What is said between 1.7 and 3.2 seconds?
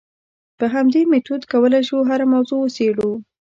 شو هره موضوع وڅېړو.